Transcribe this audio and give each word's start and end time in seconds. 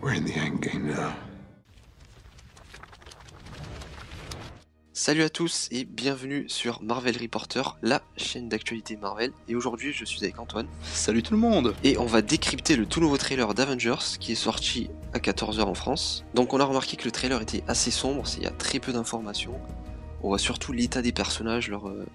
We're 0.00 0.16
in 0.16 0.24
the 0.24 0.36
endgame 0.36 0.86
now. 0.86 1.10
Salut 4.92 5.22
à 5.22 5.28
tous 5.28 5.68
et 5.72 5.84
bienvenue 5.84 6.44
sur 6.48 6.82
Marvel 6.82 7.16
Reporter, 7.20 7.76
la 7.82 8.02
chaîne 8.16 8.48
d'actualité 8.48 8.96
Marvel. 8.96 9.32
Et 9.48 9.56
aujourd'hui, 9.56 9.92
je 9.92 10.04
suis 10.04 10.22
avec 10.22 10.38
Antoine. 10.38 10.68
Salut 10.82 11.24
tout 11.24 11.34
le 11.34 11.40
monde 11.40 11.74
Et 11.82 11.98
on 11.98 12.06
va 12.06 12.22
décrypter 12.22 12.76
le 12.76 12.86
tout 12.86 13.00
nouveau 13.00 13.16
trailer 13.16 13.54
d'Avengers 13.54 14.18
qui 14.20 14.32
est 14.32 14.36
sorti 14.36 14.88
à 15.14 15.18
14h 15.18 15.62
en 15.62 15.74
France. 15.74 16.24
Donc 16.34 16.54
on 16.54 16.60
a 16.60 16.64
remarqué 16.64 16.96
que 16.96 17.04
le 17.04 17.10
trailer 17.10 17.42
était 17.42 17.64
assez 17.66 17.90
sombre, 17.90 18.22
il 18.36 18.44
y 18.44 18.46
a 18.46 18.50
très 18.50 18.78
peu 18.78 18.92
d'informations. 18.92 19.58
On 20.22 20.28
voit 20.28 20.38
surtout 20.38 20.72
l'état 20.72 21.02
des 21.02 21.12
personnages, 21.12 21.68
leur, 21.68 21.88
euh, 21.88 22.06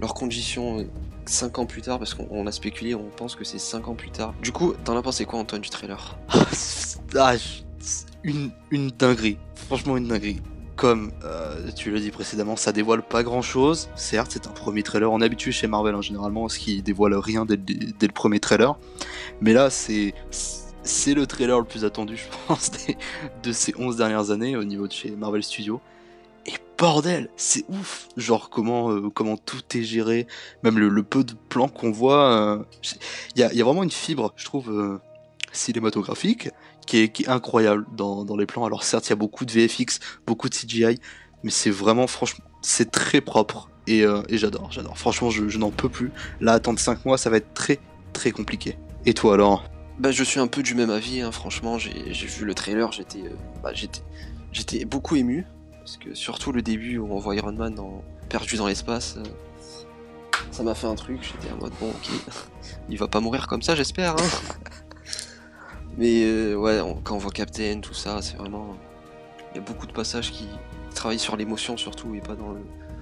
leurs 0.00 0.14
conditions 0.14 0.86
5 1.26 1.58
ans 1.58 1.66
plus 1.66 1.82
tard, 1.82 1.98
parce 1.98 2.14
qu'on 2.14 2.46
a 2.46 2.52
spéculé, 2.52 2.94
on 2.94 3.08
pense 3.16 3.34
que 3.36 3.44
c'est 3.44 3.58
5 3.58 3.88
ans 3.88 3.94
plus 3.94 4.10
tard. 4.10 4.34
Du 4.42 4.52
coup, 4.52 4.74
t'en 4.84 4.96
as 4.96 5.02
pensé 5.02 5.24
quoi 5.24 5.38
Antoine 5.38 5.62
du 5.62 5.70
trailer? 5.70 6.18
Ah, 7.16 7.34
une, 8.24 8.50
une 8.72 8.90
dinguerie, 8.90 9.38
franchement 9.54 9.96
une 9.96 10.08
dinguerie. 10.08 10.40
Comme 10.74 11.12
euh, 11.22 11.70
tu 11.70 11.92
l'as 11.92 12.00
dit 12.00 12.10
précédemment, 12.10 12.56
ça 12.56 12.72
dévoile 12.72 13.02
pas 13.02 13.22
grand 13.22 13.42
chose. 13.42 13.88
Certes, 13.94 14.32
c'est 14.32 14.48
un 14.48 14.50
premier 14.50 14.82
trailer. 14.82 15.12
On 15.12 15.20
est 15.20 15.24
habitué 15.24 15.52
chez 15.52 15.68
Marvel 15.68 15.94
hein, 15.94 16.02
généralement, 16.02 16.48
ce 16.48 16.58
qui 16.58 16.82
dévoile 16.82 17.14
rien 17.14 17.44
dès, 17.44 17.56
dès, 17.56 18.06
le 18.08 18.12
premier 18.12 18.40
trailer. 18.40 18.76
Mais 19.40 19.52
là, 19.52 19.70
c'est 19.70 20.14
c'est 20.82 21.14
le 21.14 21.26
trailer 21.28 21.60
le 21.60 21.64
plus 21.64 21.84
attendu, 21.84 22.16
je 22.16 22.24
pense, 22.48 22.72
de 23.44 23.52
ces 23.52 23.72
11 23.78 23.96
dernières 23.96 24.32
années 24.32 24.56
au 24.56 24.64
niveau 24.64 24.88
de 24.88 24.92
chez 24.92 25.10
Marvel 25.12 25.44
Studios. 25.44 25.80
Bordel, 26.78 27.28
c'est 27.36 27.64
ouf. 27.68 28.08
Genre 28.16 28.50
comment 28.50 28.90
euh, 28.90 29.10
comment 29.10 29.36
tout 29.36 29.62
est 29.74 29.82
géré, 29.82 30.26
même 30.62 30.78
le, 30.78 31.02
peu 31.02 31.24
de 31.24 31.34
plans 31.48 31.68
qu'on 31.68 31.90
voit. 31.90 32.64
Il 33.36 33.42
euh, 33.42 33.42
y, 33.42 33.42
a, 33.42 33.52
y, 33.52 33.60
a, 33.60 33.64
vraiment 33.64 33.82
une 33.82 33.90
fibre, 33.90 34.32
je 34.36 34.44
trouve, 34.44 34.70
euh, 34.70 34.98
cinématographique 35.52 36.50
qui 36.86 36.98
est, 36.98 37.08
qui 37.08 37.24
est 37.24 37.28
incroyable 37.28 37.86
dans, 37.96 38.24
dans, 38.24 38.36
les 38.36 38.46
plans. 38.46 38.64
Alors 38.64 38.82
certes, 38.82 39.06
il 39.06 39.10
y 39.10 39.12
a 39.12 39.16
beaucoup 39.16 39.44
de 39.44 39.52
VFX, 39.52 40.00
beaucoup 40.26 40.48
de 40.48 40.54
CGI, 40.54 40.98
mais 41.42 41.50
c'est 41.50 41.70
vraiment 41.70 42.06
franchement, 42.06 42.44
c'est 42.60 42.90
très 42.90 43.20
propre. 43.20 43.70
Et, 43.86 44.00
et 44.00 44.38
j'adore, 44.38 44.72
j'adore. 44.72 44.96
Franchement, 44.96 45.28
je, 45.28 45.50
je 45.50 45.58
n'en 45.58 45.70
peux 45.70 45.90
plus. 45.90 46.10
Là, 46.40 46.54
attendre 46.54 46.78
5 46.78 47.04
mois, 47.04 47.18
ça 47.18 47.28
va 47.28 47.36
être 47.36 47.52
très 47.52 47.78
très 48.14 48.30
compliqué. 48.30 48.78
Et 49.04 49.12
toi 49.12 49.34
alors 49.34 49.64
bah, 49.98 50.10
je 50.10 50.24
suis 50.24 50.40
un 50.40 50.48
peu 50.48 50.62
du 50.62 50.74
même 50.74 50.90
avis, 50.90 51.20
hein. 51.20 51.30
franchement, 51.30 51.78
j'ai 51.78 52.26
vu 52.26 52.44
le 52.44 52.54
trailer, 52.54 52.90
j'étais 52.90 53.22
bah, 53.62 53.70
j'étais 54.52 54.84
beaucoup 54.84 55.14
ému, 55.14 55.46
parce 55.84 55.98
que 55.98 56.14
surtout 56.14 56.50
le 56.50 56.62
début 56.62 56.96
où 56.96 57.12
on 57.12 57.18
voit 57.18 57.36
Iron 57.36 57.52
Man 57.52 57.78
perdu 58.30 58.56
dans 58.56 58.66
l'espace, 58.66 59.16
euh, 59.18 59.22
ça 60.50 60.62
m'a 60.62 60.74
fait 60.74 60.86
un 60.86 60.94
truc, 60.94 61.18
j'étais 61.22 61.52
en 61.52 61.58
mode 61.58 61.74
bon 61.78 61.90
ok, 61.90 62.10
il 62.88 62.96
va 62.96 63.06
pas 63.06 63.20
mourir 63.20 63.46
comme 63.46 63.60
ça 63.60 63.74
j'espère. 63.74 64.12
Hein. 64.12 64.28
Mais 65.98 66.24
euh, 66.24 66.54
ouais, 66.54 66.80
quand 67.04 67.16
on 67.16 67.18
voit 67.18 67.30
Captain, 67.30 67.80
tout 67.80 67.94
ça, 67.94 68.20
c'est 68.22 68.36
vraiment... 68.36 68.76
Il 69.52 69.58
y 69.58 69.60
a 69.60 69.62
beaucoup 69.62 69.86
de 69.86 69.92
passages 69.92 70.32
qui 70.32 70.48
travaillent 70.94 71.18
sur 71.18 71.36
l'émotion 71.36 71.76
surtout 71.76 72.14
et 72.14 72.20
pas 72.20 72.34
dans 72.34 72.56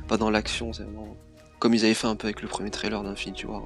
pas 0.09 0.17
dans 0.17 0.29
l'action, 0.29 0.73
c'est 0.73 0.83
vraiment... 0.83 1.17
Comme 1.61 1.75
ils 1.75 1.85
avaient 1.85 1.95
fait 1.95 2.09
un 2.09 2.17
peu 2.17 2.27
avec 2.27 2.43
le 2.43 2.49
premier 2.49 2.71
trailer 2.71 3.03
d'Infinity 3.05 3.47
War. 3.47 3.63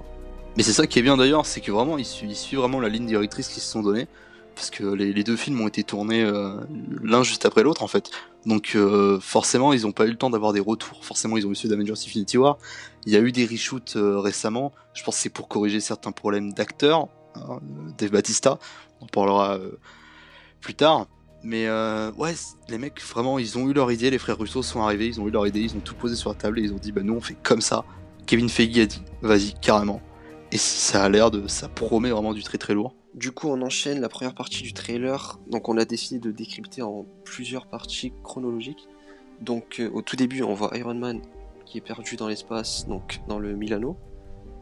Mais 0.58 0.62
c'est 0.62 0.74
ça 0.74 0.86
qui 0.86 0.98
est 0.98 1.02
bien 1.02 1.16
d'ailleurs, 1.16 1.46
c'est 1.46 1.62
que 1.62 1.72
vraiment 1.72 1.96
ils 1.96 2.04
suivent 2.04 2.58
vraiment 2.58 2.80
la 2.80 2.90
ligne 2.90 3.06
directrice 3.06 3.48
qu'ils 3.48 3.62
se 3.62 3.70
sont 3.70 3.82
donnée 3.82 4.08
parce 4.56 4.70
que 4.70 4.84
les, 4.84 5.22
deux 5.22 5.36
films 5.36 5.60
ont 5.60 5.68
été 5.68 5.84
tournés 5.84 6.24
euh, 6.24 6.56
l'un 7.02 7.22
juste 7.22 7.44
après 7.44 7.62
l'autre 7.62 7.82
en 7.82 7.88
fait. 7.88 8.10
Donc 8.46 8.72
euh, 8.74 9.20
forcément 9.20 9.74
ils 9.74 9.82
n'ont 9.82 9.92
pas 9.92 10.06
eu 10.06 10.10
le 10.10 10.16
temps 10.16 10.30
d'avoir 10.30 10.54
des 10.54 10.60
retours. 10.60 11.04
Forcément 11.04 11.36
ils 11.36 11.46
ont 11.46 11.50
eu 11.52 11.54
ceux 11.54 11.68
d'Avengers 11.68 11.92
Infinity 11.92 12.38
War. 12.38 12.56
Il 13.04 13.12
y 13.12 13.16
a 13.16 13.20
eu 13.20 13.32
des 13.32 13.44
reshoots 13.44 13.96
euh, 13.96 14.18
récemment. 14.18 14.72
Je 14.94 15.04
pense 15.04 15.16
que 15.16 15.22
c'est 15.22 15.28
pour 15.28 15.46
corriger 15.46 15.78
certains 15.78 16.10
problèmes 16.10 16.54
d'acteurs. 16.54 17.08
Hein, 17.34 17.60
Dave 17.98 18.10
Batista, 18.10 18.58
on 19.00 19.04
en 19.04 19.08
parlera 19.08 19.60
plus 20.62 20.74
tard. 20.74 21.06
Mais 21.42 21.68
ouais, 22.16 22.34
les 22.68 22.78
mecs 22.78 23.00
vraiment 23.02 23.38
ils 23.38 23.58
ont 23.58 23.68
eu 23.68 23.74
leur 23.74 23.92
idée. 23.92 24.10
Les 24.10 24.18
frères 24.18 24.38
Russo 24.38 24.62
sont 24.62 24.80
arrivés, 24.80 25.06
ils 25.06 25.20
ont 25.20 25.28
eu 25.28 25.30
leur 25.30 25.46
idée, 25.46 25.60
ils 25.60 25.76
ont 25.76 25.80
tout 25.80 25.94
posé 25.94 26.16
sur 26.16 26.30
la 26.30 26.34
table 26.34 26.58
et 26.58 26.62
ils 26.62 26.72
ont 26.72 26.78
dit 26.78 26.92
bah 26.92 27.02
nous 27.04 27.14
on 27.14 27.20
fait 27.20 27.36
comme 27.42 27.60
ça. 27.60 27.84
Kevin 28.24 28.48
Feige 28.48 28.78
a 28.78 28.86
dit 28.86 29.02
vas-y 29.20 29.52
carrément. 29.60 30.00
Et 30.50 30.56
ça 30.56 31.04
a 31.04 31.08
l'air 31.10 31.30
de, 31.30 31.46
ça 31.46 31.68
promet 31.68 32.10
vraiment 32.10 32.32
du 32.32 32.42
très 32.42 32.56
très 32.56 32.72
lourd. 32.72 32.94
Du 33.16 33.32
coup, 33.32 33.48
on 33.48 33.62
enchaîne 33.62 34.00
la 34.02 34.10
première 34.10 34.34
partie 34.34 34.62
du 34.62 34.74
trailer. 34.74 35.38
Donc, 35.50 35.70
on 35.70 35.78
a 35.78 35.86
décidé 35.86 36.20
de 36.20 36.30
décrypter 36.30 36.82
en 36.82 37.06
plusieurs 37.24 37.66
parties 37.66 38.12
chronologiques. 38.22 38.86
Donc, 39.40 39.80
euh, 39.80 39.90
au 39.90 40.02
tout 40.02 40.16
début, 40.16 40.42
on 40.42 40.52
voit 40.52 40.76
Iron 40.76 40.94
Man 40.94 41.22
qui 41.64 41.78
est 41.78 41.80
perdu 41.80 42.16
dans 42.16 42.28
l'espace, 42.28 42.86
donc 42.86 43.20
dans 43.26 43.38
le 43.38 43.56
Milano, 43.56 43.96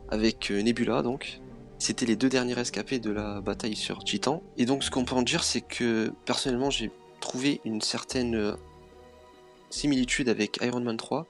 avec 0.08 0.52
euh, 0.52 0.62
Nebula. 0.62 1.02
Donc, 1.02 1.40
c'était 1.78 2.06
les 2.06 2.14
deux 2.14 2.28
derniers 2.28 2.54
rescapés 2.54 3.00
de 3.00 3.10
la 3.10 3.40
bataille 3.40 3.74
sur 3.74 4.04
Titan. 4.04 4.40
Et 4.56 4.66
donc, 4.66 4.84
ce 4.84 4.90
qu'on 4.90 5.04
peut 5.04 5.16
en 5.16 5.22
dire, 5.22 5.42
c'est 5.42 5.60
que 5.60 6.12
personnellement, 6.24 6.70
j'ai 6.70 6.92
trouvé 7.18 7.60
une 7.64 7.80
certaine 7.80 8.36
euh, 8.36 8.52
similitude 9.68 10.28
avec 10.28 10.60
Iron 10.62 10.80
Man 10.80 10.96
3 10.96 11.26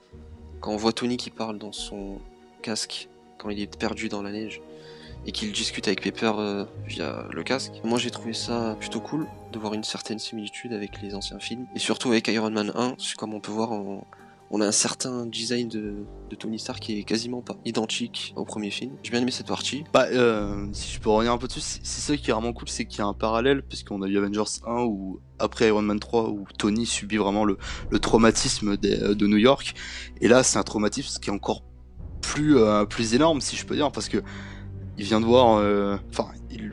quand 0.61 0.71
on 0.71 0.77
voit 0.77 0.93
Tony 0.93 1.17
qui 1.17 1.31
parle 1.31 1.57
dans 1.57 1.71
son 1.71 2.19
casque 2.61 3.09
quand 3.39 3.49
il 3.49 3.59
est 3.59 3.77
perdu 3.77 4.09
dans 4.09 4.21
la 4.21 4.31
neige 4.31 4.61
et 5.25 5.31
qu'il 5.31 5.51
discute 5.51 5.87
avec 5.87 6.01
Pepper 6.01 6.33
euh, 6.37 6.65
via 6.85 7.25
le 7.31 7.43
casque. 7.43 7.73
Moi 7.83 7.99
j'ai 7.99 8.11
trouvé 8.11 8.33
ça 8.33 8.75
plutôt 8.79 8.99
cool 8.99 9.27
de 9.51 9.59
voir 9.59 9.73
une 9.73 9.83
certaine 9.83 10.19
similitude 10.19 10.73
avec 10.73 11.01
les 11.01 11.15
anciens 11.15 11.39
films 11.39 11.65
et 11.75 11.79
surtout 11.79 12.09
avec 12.09 12.27
Iron 12.27 12.51
Man 12.51 12.71
1, 12.75 12.95
comme 13.17 13.33
on 13.33 13.39
peut 13.39 13.51
voir 13.51 13.71
on 14.51 14.61
a 14.61 14.67
un 14.67 14.71
certain 14.71 15.25
design 15.25 15.67
de, 15.67 16.05
Tony 16.37 16.59
Stark 16.59 16.79
qui 16.79 16.99
est 16.99 17.03
quasiment 17.03 17.41
pas 17.41 17.55
identique 17.65 18.33
au 18.35 18.43
premier 18.43 18.69
film. 18.69 18.91
J'ai 19.03 19.11
bien 19.11 19.21
aimé 19.21 19.31
cette 19.31 19.47
partie. 19.47 19.85
Bah, 19.93 20.05
euh, 20.11 20.67
si 20.73 20.93
je 20.93 20.99
peux 20.99 21.09
revenir 21.09 21.31
un 21.31 21.37
peu 21.37 21.47
dessus, 21.47 21.61
c'est 21.61 21.83
ça 21.83 22.17
qui 22.17 22.29
est 22.29 22.33
vraiment 22.33 22.51
cool, 22.51 22.67
c'est 22.67 22.85
qu'il 22.85 22.99
y 22.99 23.01
a 23.01 23.05
un 23.05 23.13
parallèle, 23.13 23.63
puisqu'on 23.63 24.01
a 24.01 24.07
eu 24.07 24.17
Avengers 24.17 24.59
1 24.67 24.83
où, 24.83 25.21
après 25.39 25.67
Iron 25.69 25.81
Man 25.81 25.99
3, 25.99 26.29
où 26.29 26.45
Tony 26.57 26.85
subit 26.85 27.15
vraiment 27.15 27.45
le, 27.45 27.57
traumatisme 28.01 28.75
de 28.75 29.27
New 29.27 29.37
York. 29.37 29.75
Et 30.19 30.27
là, 30.27 30.43
c'est 30.43 30.59
un 30.59 30.63
traumatisme 30.63 31.21
qui 31.21 31.29
est 31.29 31.33
encore 31.33 31.63
plus, 32.21 32.57
euh, 32.57 32.85
plus 32.85 33.13
énorme, 33.13 33.39
si 33.39 33.55
je 33.55 33.65
peux 33.65 33.75
dire, 33.75 33.91
parce 33.91 34.09
que 34.09 34.17
il 34.97 35.05
vient 35.05 35.19
de 35.19 35.25
voir, 35.25 35.57
euh, 35.57 35.97
enfin, 36.11 36.29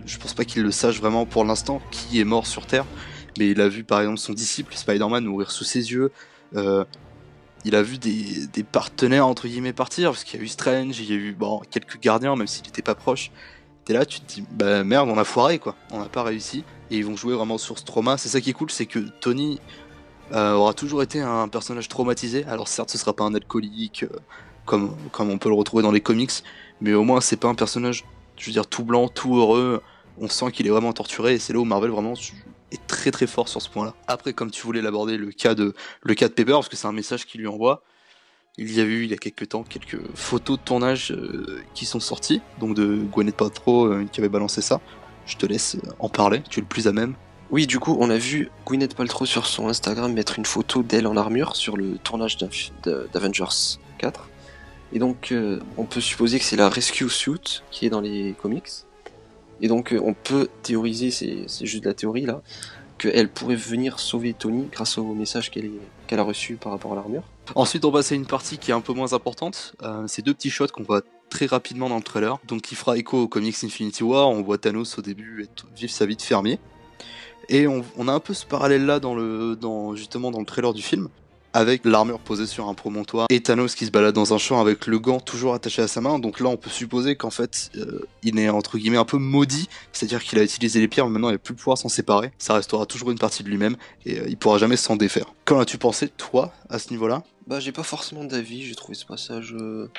je 0.07 0.19
pense 0.19 0.35
pas 0.35 0.45
qu'il 0.45 0.63
le 0.63 0.71
sache 0.71 0.99
vraiment 1.01 1.27
pour 1.27 1.45
l'instant 1.45 1.81
qui 1.91 2.21
est 2.21 2.25
mort 2.25 2.47
sur 2.47 2.67
Terre, 2.67 2.85
mais 3.39 3.51
il 3.51 3.61
a 3.61 3.69
vu 3.69 3.85
par 3.85 4.01
exemple 4.01 4.19
son 4.19 4.33
disciple 4.33 4.75
Spider-Man 4.75 5.25
mourir 5.25 5.51
sous 5.51 5.65
ses 5.65 5.91
yeux. 5.93 6.13
Euh, 6.55 6.85
il 7.65 7.75
a 7.75 7.83
vu 7.83 7.99
des, 7.99 8.47
des, 8.53 8.65
partenaires 8.65 9.27
entre 9.27 9.47
guillemets 9.47 9.73
partir 9.73 10.11
parce 10.11 10.25
qu'il 10.25 10.39
y 10.39 10.43
a 10.43 10.45
eu 10.45 10.49
Strange, 10.49 10.99
il 10.99 11.11
y 11.11 11.13
a 11.13 11.17
eu 11.17 11.33
bon 11.33 11.63
quelques 11.71 12.01
gardiens 12.01 12.37
même 12.37 12.47
s'il 12.47 12.67
était 12.67 12.83
pas 12.83 12.95
proche. 12.95 13.31
T'es 13.85 13.95
là, 13.95 14.05
tu 14.05 14.21
te 14.21 14.35
dis 14.35 14.45
bah 14.51 14.85
merde, 14.85 15.09
on 15.09 15.19
a 15.19 15.25
foiré 15.25 15.59
quoi, 15.59 15.77
on 15.91 15.99
n'a 15.99 16.09
pas 16.09 16.23
réussi 16.23 16.65
et 16.91 16.99
ils 16.99 17.05
vont 17.05 17.17
jouer 17.17 17.35
vraiment 17.35 17.59
sur 17.59 17.79
ce 17.79 17.85
trauma. 17.85 18.19
C'est 18.19 18.29
ça 18.29 18.41
qui 18.41 18.51
est 18.51 18.53
cool, 18.53 18.71
c'est 18.71 18.87
que 18.87 19.01
Tony 19.21 19.61
euh, 20.33 20.55
aura 20.55 20.75
toujours 20.75 21.03
été 21.03 21.21
un 21.21 21.49
personnage 21.49 21.89
traumatisé. 21.89 22.45
Alors 22.45 22.69
certes, 22.69 22.91
ce 22.91 22.99
sera 22.99 23.13
pas 23.13 23.25
un 23.25 23.35
alcoolique 23.35 24.05
comme 24.65 24.95
comme 25.11 25.31
on 25.31 25.39
peut 25.39 25.49
le 25.49 25.55
retrouver 25.55 25.83
dans 25.83 25.91
les 25.91 26.01
comics, 26.01 26.33
mais 26.81 26.95
au 26.95 27.05
moins 27.05 27.21
c'est 27.21 27.37
pas 27.37 27.49
un 27.49 27.55
personnage, 27.55 28.05
je 28.37 28.47
veux 28.47 28.53
dire, 28.53 28.67
tout 28.67 28.85
blanc, 28.85 29.09
tout 29.09 29.37
heureux. 29.37 29.83
On 30.19 30.29
sent 30.29 30.53
qu'il 30.53 30.67
est 30.67 30.71
vraiment 30.71 30.93
torturé 30.93 31.35
et 31.35 31.39
c'est 31.39 31.53
là 31.53 31.59
où 31.59 31.65
Marvel 31.65 31.91
vraiment 31.91 32.15
est 32.73 32.87
très 32.87 33.11
très 33.11 33.27
fort 33.27 33.49
sur 33.49 33.63
ce 33.63 33.69
point-là. 33.69 33.95
Après, 34.07 34.33
comme 34.33 34.51
tu 34.51 34.63
voulais 34.63 34.83
l'aborder, 34.83 35.17
le 35.17 35.31
cas 35.31 35.55
de 35.55 35.75
le 36.03 36.15
cas 36.15 36.29
de 36.29 36.33
Pepper, 36.33 36.53
parce 36.53 36.69
que 36.69 36.77
c'est 36.77 36.89
un 36.89 36.93
message 36.93 37.27
qu'il 37.27 37.41
lui 37.41 37.49
envoie. 37.49 37.83
Il 38.59 38.71
y 38.73 38.81
a 38.81 38.85
eu 38.85 39.05
il 39.05 39.11
y 39.11 39.15
a 39.15 39.17
quelques 39.17 39.49
temps 39.49 39.63
quelques 39.63 39.99
photos 40.15 40.59
de 40.59 40.65
tournage 40.65 41.13
euh, 41.13 41.63
qui 41.75 41.87
sont 41.87 42.01
sorties, 42.01 42.43
donc 42.61 42.77
de 42.77 42.97
Gwyneth 42.97 43.37
Paltrow 43.37 43.87
euh, 43.87 44.07
qui 44.11 44.21
avait 44.21 44.29
balancé 44.29 44.61
ça. 44.61 44.81
Je 45.25 45.37
te 45.37 45.47
laisse 45.47 45.77
euh, 45.77 45.91
en 45.99 46.09
parler, 46.09 46.43
tu 46.51 46.61
es 46.61 46.63
le 46.63 46.69
plus 46.69 46.87
à 46.87 46.93
même. 46.93 47.15
Oui, 47.51 47.67
du 47.67 47.79
coup, 47.79 47.97
on 48.01 48.09
a 48.11 48.17
vu 48.17 48.51
Gwyneth 48.67 48.95
Paltrow 48.95 49.27
sur 49.27 49.47
son 49.47 49.69
Instagram 49.69 50.13
mettre 50.13 50.39
une 50.39 50.47
photo 50.47 50.83
d'elle 50.83 51.07
en 51.07 51.17
armure 51.17 51.55
sur 51.57 51.77
le 51.77 51.99
tournage 51.99 52.39
d'Avengers 52.39 53.79
4. 53.99 54.29
Et 54.93 54.99
donc, 54.99 55.33
euh, 55.33 55.61
on 55.77 55.85
peut 55.85 56.01
supposer 56.01 56.39
que 56.39 56.45
c'est 56.45 56.57
la 56.57 56.69
Rescue 56.69 57.09
Suit 57.09 57.63
qui 57.71 57.87
est 57.87 57.91
dans 57.91 58.01
les 58.01 58.35
comics. 58.41 58.69
Et 59.61 59.69
donc, 59.69 59.93
euh, 59.93 60.01
on 60.05 60.13
peut 60.13 60.49
théoriser, 60.63 61.11
c'est 61.11 61.67
juste 61.67 61.85
de 61.85 61.89
la 61.89 61.95
théorie 61.95 62.27
là, 62.27 62.43
qu'elle 62.99 63.29
pourrait 63.29 63.57
venir 63.57 63.99
sauver 63.99 64.35
Tony 64.35 64.69
grâce 64.71 64.99
au 64.99 65.15
message 65.15 65.51
qu'elle 65.51 65.71
a 66.11 66.23
reçu 66.23 66.57
par 66.57 66.73
rapport 66.73 66.93
à 66.93 66.97
l'armure. 66.97 67.23
Ensuite, 67.55 67.85
on 67.85 67.93
passe 67.93 68.13
à 68.13 68.15
une 68.15 68.27
partie 68.27 68.59
qui 68.59 68.71
est 68.71 68.75
un 68.75 68.81
peu 68.81 68.93
moins 68.93 69.15
importante. 69.15 69.75
Euh, 69.83 70.05
c'est 70.07 70.23
deux 70.23 70.35
petits 70.35 70.51
shots 70.51 70.69
qu'on 70.69 70.83
voit 70.83 71.03
très 71.31 71.47
rapidement 71.47 71.89
dans 71.89 71.97
le 71.97 72.03
trailer. 72.03 72.39
Donc, 72.47 72.63
qui 72.63 72.75
fera 72.75 72.99
écho 72.99 73.23
au 73.23 73.29
comics 73.29 73.57
Infinity 73.65 74.05
War. 74.05 74.29
On 74.29 74.43
voit 74.43 74.59
Thanos 74.59 74.99
au 74.99 75.03
début 75.03 75.49
vivre 75.75 75.93
sa 75.93 76.05
vie 76.05 76.17
de 76.17 76.23
fermier. 76.23 76.59
Et 77.49 77.67
on, 77.67 77.85
on, 77.97 78.09
a 78.09 78.13
un 78.13 78.21
peu 78.21 78.35
ce 78.35 78.47
parallèle 78.47 78.87
là 78.87 79.01
dans 79.01 79.17
dans, 79.57 79.97
justement 79.97 80.31
dans 80.31 80.39
le 80.39 80.47
trailer 80.47 80.73
du 80.73 80.83
film 80.83 81.09
avec 81.53 81.85
l'armure 81.85 82.19
posée 82.19 82.47
sur 82.47 82.69
un 82.69 82.75
promontoire 82.75 83.27
et 83.31 83.43
Thanos 83.43 83.75
qui 83.75 83.87
se 83.87 83.91
balade 83.91 84.15
dans 84.15 84.35
un 84.35 84.39
champ 84.39 84.61
avec 84.61 84.87
le 84.87 84.99
gant 84.99 85.21
toujours 85.21 85.55
attaché 85.55 85.83
à 85.83 85.89
sa 85.89 86.01
main. 86.01 86.19
Donc 86.19 86.41
là, 86.41 86.49
on 86.49 86.57
peut 86.57 86.71
supposer 86.71 87.17
qu'en 87.17 87.31
fait, 87.31 87.71
euh, 87.77 88.07
il 88.23 88.39
est 88.39 88.49
entre 88.49 88.79
guillemets 88.79 88.97
un 88.97 89.05
peu 89.05 89.19
maudit, 89.19 89.69
c'est-à-dire 89.93 90.23
qu'il 90.23 90.39
a 90.39 90.43
utilisé 90.43 90.81
les 90.81 90.89
pierres, 90.89 91.07
mais 91.07 91.13
maintenant 91.13 91.29
il 91.29 91.33
n'a 91.33 91.39
plus 91.39 91.55
pouvoir 91.55 91.79
s'en 91.79 91.89
séparer. 91.89 92.33
Ça 92.39 92.55
restera 92.55 92.87
toujours 92.87 93.11
une 93.11 93.19
partie 93.19 93.43
de 93.43 93.49
lui-même 93.49 93.77
et 94.07 94.19
euh, 94.19 94.25
il 94.29 94.37
pourra 94.37 94.59
jamais 94.59 94.77
s'en 94.77 94.97
défaire. 94.97 95.27
Qu'en 95.45 95.61
as-tu 95.61 95.79
pensé, 95.79 96.09
toi, 96.09 96.53
à 96.69 96.79
ce 96.79 96.91
niveau-là? 96.91 97.23
Bah, 97.47 97.61
j'ai 97.61 97.73
pas 97.73 97.83
forcément 97.83 98.25
d'avis. 98.25 98.63
J'ai 98.63 98.75
trouvé 98.75 98.95
ce 98.95 99.05
passage. 99.05 99.55
Euh, 99.59 99.91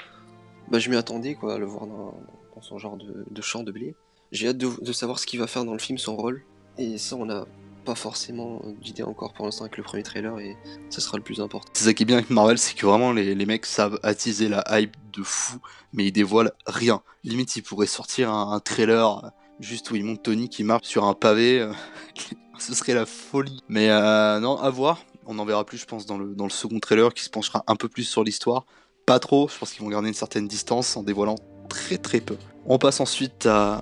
bah, 0.69 0.79
je 0.79 0.89
m'y 0.89 0.95
attendais, 0.95 1.35
quoi, 1.35 1.56
à 1.56 1.57
le 1.57 1.65
voir 1.65 1.88
dans, 1.88 2.15
son 2.61 2.77
genre 2.77 2.97
de, 2.97 3.41
champ 3.41 3.63
de 3.63 3.71
blé. 3.71 3.95
J'ai 4.31 4.47
hâte 4.47 4.57
de, 4.57 4.69
de 4.81 4.94
savoir 4.94 5.19
ce 5.19 5.25
qu'il 5.25 5.39
va 5.39 5.47
faire 5.47 5.65
dans 5.65 5.73
le 5.73 5.79
film, 5.79 5.97
son 5.97 6.15
rôle. 6.15 6.44
Et 6.77 6.97
ça, 6.97 7.15
on 7.17 7.29
a 7.29 7.45
pas 7.83 7.95
forcément 7.95 8.62
d'idée 8.81 9.03
encore 9.03 9.33
pour 9.33 9.45
l'instant 9.45 9.65
avec 9.65 9.77
le 9.77 9.83
premier 9.83 10.03
trailer 10.03 10.39
et 10.39 10.57
ça 10.89 11.01
sera 11.01 11.18
le 11.18 11.24
plus 11.24 11.41
important. 11.41 11.69
C'est 11.74 11.85
ça 11.85 11.94
qui 11.94 12.03
est 12.03 12.06
bien 12.06 12.18
avec 12.18 12.30
Marvel, 12.30 12.57
c'est 12.57 12.75
que 12.75 12.85
vraiment 12.85 13.12
les, 13.12 13.45
mecs 13.45 13.65
savent 13.65 14.00
attiser 14.03 14.50
la 14.50 14.63
hype 14.71 14.95
de 15.13 15.24
fou, 15.24 15.57
mais 15.91 16.06
ils 16.06 16.12
dévoilent 16.12 16.53
rien. 16.65 17.01
Limite, 17.24 17.56
ils 17.56 17.63
pourraient 17.63 17.88
sortir 17.88 18.31
un, 18.31 18.59
trailer 18.59 19.31
juste 19.59 19.91
où 19.91 19.95
ils 19.95 20.03
montrent 20.03 20.24
Tony 20.24 20.50
qui 20.50 20.63
marche 20.63 20.88
sur 20.88 21.06
un 21.06 21.13
pavé. 21.13 21.69
Ce 22.59 22.74
serait 22.74 22.94
la 22.94 23.06
folie. 23.06 23.62
Mais 23.68 23.89
euh, 23.89 24.39
non, 24.39 24.57
à 24.57 24.69
voir. 24.69 25.00
On 25.25 25.39
en 25.39 25.45
verra 25.45 25.65
plus, 25.65 25.77
je 25.77 25.85
pense, 25.85 26.06
dans 26.06 26.18
le, 26.18 26.35
dans 26.35 26.45
le 26.45 26.50
second 26.50 26.80
trailer 26.80 27.13
qui 27.13 27.24
se 27.24 27.30
penchera 27.30 27.63
un 27.68 27.75
peu 27.75 27.89
plus 27.89 28.03
sur 28.03 28.24
l'histoire. 28.24 28.65
Pas 29.06 29.19
trop, 29.19 29.50
je 29.50 29.57
pense 29.57 29.74
qu'ils 29.74 29.83
vont 29.83 29.89
garder 29.89 30.07
une 30.07 30.13
certaine 30.13 30.47
distance 30.47 30.95
en 30.95 31.03
dévoilant 31.03 31.35
très 31.69 31.97
très 31.97 32.21
peu. 32.21 32.38
On 32.65 32.77
passe 32.77 33.00
ensuite 33.00 33.45
à 33.45 33.81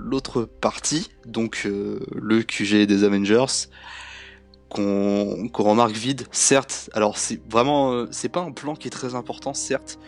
l'autre 0.00 0.44
partie, 0.44 1.10
donc 1.26 1.62
euh, 1.66 2.00
le 2.14 2.42
QG 2.42 2.86
des 2.86 3.04
Avengers, 3.04 3.68
qu'on 4.68 5.48
qu 5.52 5.62
remarque 5.62 5.92
vide, 5.92 6.22
certes. 6.30 6.90
Alors 6.92 7.18
c'est 7.18 7.40
vraiment, 7.50 7.92
euh, 7.92 8.06
c'est 8.10 8.28
pas 8.28 8.40
un 8.40 8.52
plan 8.52 8.74
qui 8.74 8.88
est 8.88 8.90
très 8.90 9.14
important, 9.14 9.54
certes, 9.54 9.98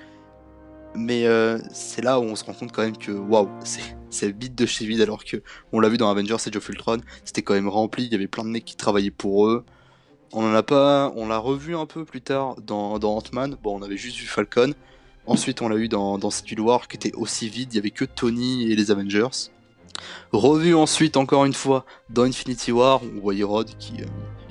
mais 0.95 1.27
euh, 1.27 1.59
c'est 1.73 2.03
là 2.03 2.21
où 2.21 2.25
on 2.25 2.37
se 2.37 2.45
rend 2.45 2.55
compte 2.55 2.73
quand 2.73 2.83
même 2.83 2.97
que 2.97 3.13
waouh, 3.13 3.49
c'est 4.11 4.31
vide 4.33 4.55
de 4.55 4.67
chez 4.67 4.87
vide, 4.87 5.01
alors 5.01 5.25
que 5.25 5.43
on 5.73 5.81
l'a 5.81 5.89
vu 5.89 5.97
dans 5.97 6.11
Avengers 6.11 6.35
Age 6.35 6.57
of 6.57 6.69
Ultron, 6.69 6.99
c'était 7.25 7.43
quand 7.43 7.55
même 7.55 7.69
rempli, 7.69 8.05
il 8.05 8.13
y 8.13 8.15
avait 8.15 8.29
plein 8.29 8.45
de 8.45 8.51
mecs 8.51 8.65
qui 8.65 8.77
travaillaient 8.77 9.11
pour 9.11 9.47
eux. 9.47 9.65
On 10.35 10.45
en 10.45 10.55
a 10.55 10.63
pas, 10.63 11.13
on 11.15 11.29
l'a 11.29 11.37
revu 11.37 11.77
un 11.77 11.85
peu 11.85 12.07
plus 12.07 12.23
tard 12.23 12.57
dans, 12.67 12.99
dans 12.99 13.17
Ant-Man. 13.17 13.59
Bon, 13.63 13.79
on 13.79 13.83
avait 13.83 13.99
juste 13.99 14.17
vu 14.17 14.25
Falcon. 14.25 14.73
Ensuite, 15.27 15.61
on 15.61 15.69
l'a 15.69 15.77
eu 15.77 15.89
dans, 15.89 16.17
dans 16.17 16.31
Civil 16.31 16.61
War 16.61 16.89
qui 16.89 16.97
était 16.97 17.13
aussi 17.13 17.51
vide, 17.51 17.75
il 17.75 17.77
y 17.77 17.79
avait 17.79 17.91
que 17.91 18.07
Tony 18.07 18.73
et 18.73 18.75
les 18.75 18.91
Avengers. 18.91 19.51
Revu 20.33 20.75
ensuite 20.75 21.17
encore 21.17 21.45
une 21.45 21.53
fois 21.53 21.85
dans 22.09 22.23
Infinity 22.23 22.73
War, 22.73 23.03
on 23.03 23.21
voyait 23.21 23.45
Rod 23.45 23.71
qui 23.79 24.01
euh, 24.01 24.07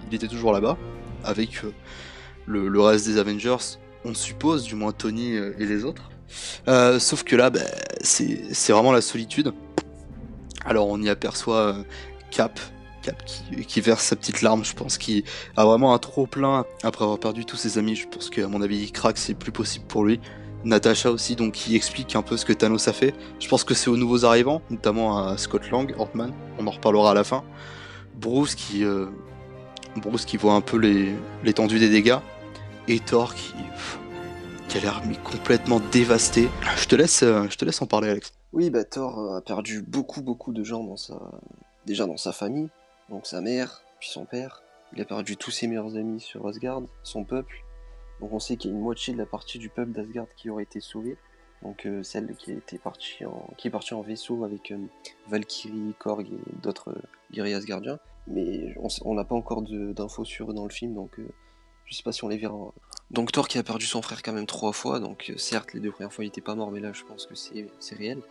il 0.08 0.16
était 0.16 0.28
toujours 0.28 0.54
là-bas 0.54 0.78
avec 1.24 1.64
euh, 1.64 1.74
le, 2.46 2.82
reste 2.82 3.08
des 3.08 3.18
Avengers, 3.18 3.78
on 4.06 4.14
suppose, 4.14 4.64
du 4.64 4.76
moins 4.76 4.92
Tony 4.92 5.36
euh, 5.36 5.54
et 5.58 5.66
les 5.66 5.84
autres. 5.84 6.12
Sauf 7.00 7.24
que 7.24 7.36
là, 7.36 7.50
bah, 7.50 7.60
c'est 8.02 8.70
vraiment 8.70 8.92
la 8.92 9.02
solitude. 9.02 9.54
Alors 10.64 10.88
on 10.88 11.02
y 11.02 11.10
aperçoit 11.10 11.76
Cap, 12.30 12.60
Cap 13.02 13.26
qui, 13.26 13.66
qui, 13.66 13.82
verse 13.82 14.04
sa 14.04 14.16
petite 14.16 14.42
larme, 14.42 14.64
je 14.64 14.74
pense, 14.74 14.98
qui 14.98 15.26
a 15.58 15.66
vraiment 15.66 15.94
un 15.94 15.98
trop 15.98 16.28
plein 16.28 16.66
après 16.84 17.04
avoir 17.04 17.20
perdu 17.20 17.44
tous 17.44 17.58
ses 17.58 17.78
amis. 17.78 17.96
Je 17.96 18.08
pense 18.08 18.30
qu'à 18.30 18.48
mon 18.48 18.62
avis, 18.62 18.78
il 18.78 18.92
craque, 18.92 19.18
c'est 19.18 19.34
plus 19.34 19.52
possible 19.52 19.86
pour 19.88 20.06
lui. 20.06 20.20
Natasha 20.64 21.12
aussi, 21.12 21.36
donc 21.36 21.54
qui 21.54 21.76
explique 21.76 22.16
un 22.16 22.22
peu 22.22 22.38
ce 22.38 22.46
que 22.46 22.54
Thanos 22.54 22.88
a 22.88 22.94
fait. 22.94 23.14
Je 23.40 23.48
pense 23.48 23.64
que 23.64 23.74
c'est 23.74 23.90
aux 23.90 23.98
nouveaux 23.98 24.26
arrivants, 24.26 24.62
notamment 24.70 25.18
à 25.18 25.38
Scott 25.38 25.70
Lang, 25.72 25.94
Hortman, 25.98 26.32
on 26.60 26.68
en 26.68 26.72
reparlera 26.72 27.12
à 27.12 27.14
la 27.14 27.24
fin. 27.24 27.44
Bruce 28.16 28.56
qui, 28.56 28.84
euh, 28.84 29.08
Bruce 29.96 30.26
qui 30.26 30.38
voit 30.38 30.54
un 30.54 30.62
peu 30.62 30.78
l'étendue 31.44 31.80
des 31.80 31.90
dégâts, 31.90 32.20
et 32.88 33.00
Thor 33.00 33.34
qui, 33.36 33.54
a 34.76 34.80
l'air 34.80 35.02
complètement 35.24 35.82
dévasté. 35.92 36.50
Je 36.78 36.88
te 36.88 36.96
laisse, 36.96 37.24
euh, 37.24 37.46
je 37.50 37.58
te 37.58 37.66
laisse 37.66 37.82
en 37.82 37.88
parler, 37.88 38.10
Alex. 38.10 38.32
Oui, 38.54 38.70
bah 38.70 38.84
Thor 38.84 39.36
a 39.36 39.42
perdu 39.42 39.82
beaucoup, 39.82 40.22
beaucoup 40.22 40.54
de 40.54 40.64
gens 40.64 40.84
dans 40.84 40.98
sa, 40.98 41.20
déjà 41.86 42.06
dans 42.06 42.18
sa 42.18 42.32
famille, 42.32 42.70
donc 43.10 43.26
sa 43.26 43.42
mère, 43.42 43.82
puis 44.00 44.10
son 44.10 44.26
père. 44.26 44.62
Il 44.94 45.02
a 45.02 45.06
perdu 45.06 45.38
tous 45.38 45.52
ses 45.52 45.68
meilleurs 45.68 45.96
amis 45.96 46.20
sur 46.20 46.46
Asgard, 46.48 46.82
son 47.04 47.24
peuple, 47.24 47.64
donc 48.22 48.32
on 48.32 48.40
sait 48.40 48.56
qu'il 48.56 48.70
y 48.70 48.74
a 48.74 48.78
une 48.78 48.84
moitié 48.84 49.14
de 49.14 49.18
la 49.18 49.26
partie 49.26 49.58
du 49.58 49.70
peuple 49.70 49.92
d'Asgard 49.92 50.28
qui 50.38 50.50
aurait 50.50 50.64
été 50.64 50.80
sauvée. 50.80 51.18
Donc 51.64 51.86
euh, 51.86 52.02
celle 52.04 52.36
qui, 52.36 52.52
était 52.52 52.80
en, 53.26 53.54
est 53.64 53.70
partie 53.70 53.94
en 53.94 54.02
vaisseau 54.02 54.44
avec 54.44 54.72
euh, 54.72 54.78
Valkyrie, 55.28 55.94
Korg 56.00 56.28
et 56.28 56.62
d'autres 56.62 56.92
euh, 56.92 57.02
guerriers 57.32 57.56
asgardiens. 57.56 58.00
Mais 58.28 58.76
on 59.04 59.16
n'a 59.16 59.24
pas 59.24 59.36
encore 59.36 59.64
d'infos 59.64 60.26
sur 60.26 60.52
eux 60.52 60.54
dans 60.54 60.64
le 60.64 60.72
film, 60.72 60.94
donc 60.94 61.20
euh, 61.20 61.28
je 61.86 61.96
sais 61.96 62.04
pas 62.04 62.12
si 62.12 62.24
on 62.24 62.28
les 62.28 62.38
verra. 62.38 62.56
Donc 63.10 63.32
Thor 63.32 63.48
qui 63.48 63.58
a 63.58 63.64
perdu 63.64 63.86
son 63.88 64.04
frère 64.04 64.22
quand 64.22 64.34
même 64.34 64.46
trois 64.46 64.74
fois, 64.74 65.00
donc 65.00 65.34
certes 65.38 65.74
les 65.74 65.80
deux 65.80 65.92
premières 65.92 66.14
fois 66.14 66.24
il 66.24 66.28
était 66.28 66.40
pas 66.40 66.54
mort, 66.54 66.72
mais 66.72 66.80
là 66.80 66.94
je 66.94 67.04
pense 67.04 67.26
que 67.26 67.34
c'est 67.34 67.96
réel. 67.96 68.22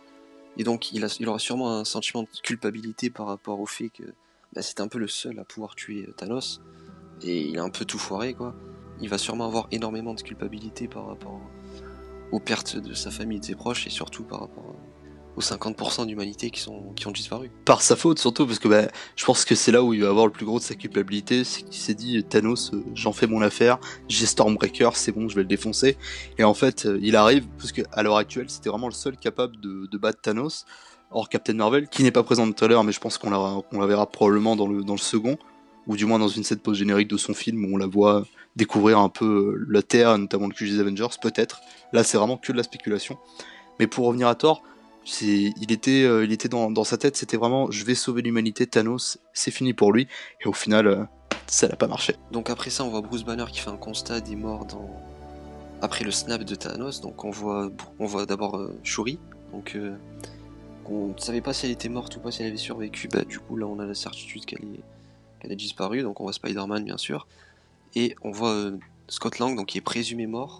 Et 0.57 0.63
donc 0.63 0.93
il, 0.93 1.03
aura 1.27 1.39
sûrement 1.39 1.77
un 1.77 1.85
sentiment 1.85 2.23
de 2.23 2.29
culpabilité 2.41 3.09
par 3.09 3.27
rapport 3.27 3.59
au 3.59 3.65
fait 3.65 3.89
que 3.89 4.03
bah, 4.53 4.61
c'était 4.61 4.81
un 4.81 4.87
peu 4.87 4.97
le 4.97 5.09
seul 5.09 5.37
à 5.39 5.43
pouvoir 5.43 5.75
tuer 5.75 6.07
Thanos. 6.15 6.61
Et 7.21 7.41
il 7.41 7.59
a 7.59 7.63
un 7.63 7.69
peu 7.69 7.83
tout 7.83 7.99
foiré 7.99 8.33
quoi 8.33 8.55
il 9.01 9.09
va 9.09 9.17
sûrement 9.17 9.45
avoir 9.45 9.67
énormément 9.71 10.13
de 10.13 10.21
culpabilité 10.21 10.87
par 10.87 11.07
rapport 11.07 11.39
aux 12.31 12.39
pertes 12.39 12.77
de 12.77 12.93
sa 12.93 13.11
famille 13.11 13.37
et 13.37 13.41
de 13.41 13.45
ses 13.45 13.55
proches, 13.55 13.87
et 13.87 13.89
surtout 13.89 14.23
par 14.23 14.41
rapport 14.41 14.75
aux 15.35 15.41
50% 15.41 16.07
d'humanité 16.07 16.49
qui, 16.49 16.65
qui 16.95 17.07
ont 17.07 17.11
disparu. 17.11 17.51
Par 17.65 17.81
sa 17.81 17.95
faute 17.95 18.19
surtout, 18.19 18.45
parce 18.45 18.59
que 18.59 18.67
bah, 18.67 18.87
je 19.15 19.25
pense 19.25 19.45
que 19.45 19.55
c'est 19.55 19.71
là 19.71 19.83
où 19.83 19.93
il 19.93 20.01
va 20.01 20.09
avoir 20.09 20.25
le 20.25 20.31
plus 20.31 20.45
gros 20.45 20.59
de 20.59 20.63
sa 20.63 20.75
culpabilité, 20.75 21.43
c'est 21.43 21.63
qu'il 21.63 21.81
s'est 21.81 21.93
dit 21.93 22.23
Thanos, 22.23 22.73
euh, 22.73 22.83
j'en 22.95 23.13
fais 23.13 23.27
mon 23.27 23.41
affaire, 23.41 23.79
j'ai 24.07 24.25
Stormbreaker, 24.25 24.95
c'est 24.95 25.11
bon, 25.11 25.29
je 25.29 25.35
vais 25.35 25.41
le 25.41 25.47
défoncer. 25.47 25.97
Et 26.37 26.43
en 26.43 26.53
fait, 26.53 26.85
euh, 26.85 26.99
il 27.01 27.15
arrive, 27.15 27.47
parce 27.57 27.71
qu'à 27.71 28.03
l'heure 28.03 28.17
actuelle, 28.17 28.49
c'était 28.49 28.69
vraiment 28.69 28.87
le 28.87 28.93
seul 28.93 29.17
capable 29.17 29.59
de, 29.59 29.97
battre 29.97 30.21
Thanos, 30.21 30.65
hors 31.11 31.29
Captain 31.29 31.53
Marvel, 31.53 31.87
qui 31.87 32.03
n'est 32.03 32.11
pas 32.11 32.23
présent 32.23 32.49
tout 32.51 32.65
à 32.65 32.67
l'heure, 32.67 32.83
mais 32.83 32.91
je 32.91 32.99
pense 32.99 33.17
qu'on 33.17 33.29
la, 33.29 33.61
la, 33.71 33.85
verra 33.85 34.09
probablement 34.09 34.55
dans 34.55 34.67
le, 34.67 34.83
dans 34.83 34.93
le 34.93 34.99
second, 34.99 35.37
ou 35.87 35.95
du 35.95 36.05
moins 36.05 36.19
dans 36.19 36.27
une 36.27 36.43
scène 36.43 36.59
post-générique 36.59 37.07
de 37.07 37.17
son 37.17 37.33
film 37.33 37.65
où 37.65 37.75
on 37.75 37.77
la 37.77 37.87
voit 37.87 38.23
découvrir 38.55 38.99
un 38.99 39.09
peu 39.09 39.55
euh, 39.55 39.65
la 39.69 39.81
Terre, 39.81 40.17
notamment 40.17 40.47
le 40.47 40.53
QG 40.53 40.71
des 40.71 40.79
Avengers, 40.79 41.15
peut-être. 41.21 41.61
Là, 41.93 42.03
c'est 42.03 42.17
vraiment 42.17 42.37
que 42.37 42.51
de 42.51 42.57
la 42.57 42.63
spéculation. 42.63 43.17
Mais 43.79 43.87
pour 43.87 44.05
revenir 44.05 44.27
à 44.27 44.35
Thor, 44.35 44.63
il 45.21 45.71
était, 45.71 46.03
euh, 46.03 46.23
il 46.23 46.31
était 46.31 46.49
dans, 46.49 46.71
dans 46.71 46.83
sa 46.83 46.97
tête, 46.97 47.15
c'était 47.15 47.37
vraiment 47.37 47.71
je 47.71 47.83
vais 47.85 47.95
sauver 47.95 48.21
l'humanité, 48.21 48.67
Thanos, 48.67 49.17
c'est 49.33 49.51
fini 49.51 49.73
pour 49.73 49.91
lui. 49.91 50.07
Et 50.41 50.47
au 50.47 50.53
final, 50.53 50.87
euh, 50.87 51.03
ça 51.47 51.67
n'a 51.67 51.75
pas 51.75 51.87
marché. 51.87 52.15
Donc 52.31 52.49
après 52.49 52.69
ça, 52.69 52.83
on 52.83 52.89
voit 52.89 53.01
Bruce 53.01 53.23
Banner 53.23 53.45
qui 53.51 53.59
fait 53.59 53.69
un 53.69 53.77
constat 53.77 54.21
des 54.21 54.35
morts 54.35 54.65
dans... 54.65 54.89
après 55.81 56.03
le 56.03 56.11
snap 56.11 56.43
de 56.43 56.55
Thanos. 56.55 57.01
Donc 57.01 57.25
on 57.25 57.31
voit, 57.31 57.71
on 57.99 58.05
voit 58.05 58.25
d'abord 58.25 58.57
euh, 58.57 58.77
Shuri. 58.83 59.19
Donc 59.51 59.77
on 60.85 61.07
ne 61.07 61.17
savait 61.17 61.41
pas 61.41 61.53
si 61.53 61.65
elle 61.65 61.71
était 61.71 61.89
morte 61.89 62.15
ou 62.17 62.19
pas, 62.19 62.31
si 62.31 62.41
elle 62.41 62.49
avait 62.49 62.57
survécu. 62.57 63.07
Bah, 63.07 63.23
du 63.23 63.39
coup, 63.39 63.55
là, 63.57 63.65
on 63.65 63.79
a 63.79 63.85
la 63.85 63.95
certitude 63.95 64.45
qu'elle 64.45 64.63
est... 64.63 64.83
qu'elle 65.39 65.51
a 65.51 65.55
disparu. 65.55 66.03
Donc 66.03 66.21
on 66.21 66.23
voit 66.23 66.33
Spider-Man, 66.33 66.83
bien 66.83 66.97
sûr. 66.97 67.27
Et 67.95 68.15
on 68.23 68.31
voit 68.31 68.53
euh, 68.53 68.77
Scott 69.07 69.39
Lang, 69.39 69.55
donc 69.55 69.67
qui 69.67 69.77
est 69.77 69.81
présumé 69.81 70.27
mort. 70.27 70.59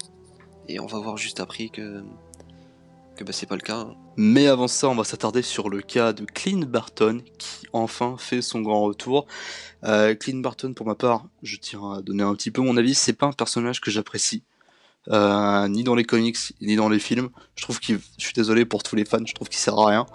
Et 0.68 0.80
on 0.80 0.86
va 0.86 1.00
voir 1.00 1.18
juste 1.18 1.40
après 1.40 1.70
que, 1.70 2.04
que 3.16 3.24
bah, 3.24 3.32
c'est 3.32 3.46
pas 3.46 3.56
le 3.56 3.62
cas. 3.62 3.78
Hein. 3.78 3.96
Mais 4.18 4.48
avant 4.48 4.68
ça, 4.68 4.90
on 4.90 4.96
va 4.96 5.04
s'attarder 5.04 5.42
sur 5.42 5.70
le 5.70 5.82
cas 5.82 6.14
de 6.14 6.26
Clint 6.26 6.66
Barton, 6.68 7.22
qui 7.38 7.68
enfin 7.74 8.16
fait 8.18 8.42
son 8.42 8.62
grand 8.62 8.82
retour. 8.82 9.26
Euh, 9.84 10.14
Clint 10.16 10.40
Barton, 10.40 10.74
pour 10.74 10.86
ma 10.86 10.96
part, 10.96 11.26
je 11.44 11.58
tiens 11.58 11.94
à 11.94 12.02
donner 12.02 12.24
un 12.24 12.36
petit 12.36 12.52
peu 12.52 12.62
mon 12.62 12.78
avis, 12.78 12.94
c'est 12.94 13.14
pas 13.14 13.28
un 13.28 13.34
personnage 13.34 13.82
que 13.82 13.92
j'apprécie. 13.92 14.44
Euh, 15.08 15.68
ni 15.68 15.84
dans 15.84 15.96
les 15.96 16.04
comics, 16.04 16.38
ni 16.62 16.76
dans 16.76 16.90
les 16.90 17.00
films. 17.00 17.30
Je 17.56 17.64
trouve 17.64 17.80
qu'il, 17.80 18.00
je 18.18 18.24
suis 18.24 18.34
désolé 18.34 18.66
pour 18.66 18.84
tous 18.84 18.96
les 18.96 19.06
fans, 19.06 19.26
je 19.26 19.34
trouve 19.34 19.50
qu'il 19.50 19.60
sert 19.60 19.78
à 19.80 19.88
rien. 19.88 20.06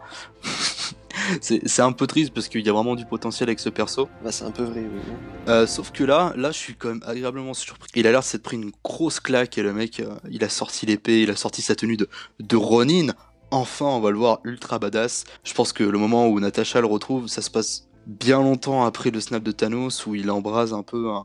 c'est 1.41 1.83
un 1.83 1.93
peu 1.93 2.07
triste 2.07 2.33
parce 2.33 2.49
qu'il 2.49 2.65
y 2.65 2.69
a 2.69 2.73
vraiment 2.73 2.95
du 2.95 3.05
potentiel 3.07 3.49
avec 3.49 3.61
ce 3.61 3.69
perso. 3.69 4.09
Bah, 4.23 4.33
c'est 4.33 4.45
un 4.45 4.51
peu 4.51 4.65
vrai, 4.65 4.81
oui. 4.81 5.01
Euh, 5.49 5.67
sauf 5.67 5.93
que 5.93 6.05
là, 6.05 6.33
là, 6.37 6.51
je 6.51 6.59
suis 6.59 6.75
quand 6.75 6.89
même 6.89 7.03
agréablement 7.07 7.55
surpris. 7.55 7.89
Il 7.95 8.07
a 8.07 8.11
l'air 8.11 8.21
de 8.21 8.25
s'être 8.25 8.43
pris 8.43 8.57
une 8.57 8.73
grosse 8.85 9.21
claque 9.21 9.59
et 9.59 9.63
le 9.63 9.73
mec, 9.73 10.01
euh, 10.01 10.15
il 10.31 10.45
a 10.45 10.49
sorti 10.49 10.87
l'épée, 10.87 11.23
il 11.23 11.31
a 11.31 11.37
sorti 11.37 11.63
sa 11.63 11.75
tenue 11.75 11.97
de, 11.97 12.09
de 12.41 12.57
Ronin. 12.57 13.09
Enfin, 13.51 13.87
on 13.87 14.01
va 14.01 14.11
le 14.11 14.19
voir 14.19 14.41
ultra 14.45 14.79
badass. 14.79 15.25
Je 15.45 15.55
pense 15.55 15.73
que 15.73 15.85
le 15.85 15.99
moment 15.99 16.29
où 16.29 16.41
Natasha 16.41 16.81
le 16.81 16.87
retrouve, 16.87 17.29
ça 17.29 17.43
se 17.43 17.51
passe 17.51 17.89
bien 18.07 18.39
longtemps 18.39 18.85
après 18.85 19.11
le 19.11 19.21
snap 19.21 19.43
de 19.43 19.53
Thanos 19.53 20.07
où 20.07 20.15
il 20.15 20.31
embrase 20.31 20.73
un 20.73 20.83
peu 20.83 21.11
un, 21.11 21.25